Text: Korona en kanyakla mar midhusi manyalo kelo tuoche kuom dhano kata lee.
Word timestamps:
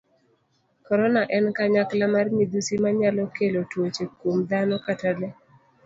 Korona 0.87 1.21
en 1.37 1.45
kanyakla 1.57 2.05
mar 2.15 2.27
midhusi 2.37 2.73
manyalo 2.83 3.23
kelo 3.35 3.61
tuoche 3.71 4.05
kuom 4.19 4.37
dhano 4.49 4.75
kata 4.85 5.09
lee. 5.19 5.35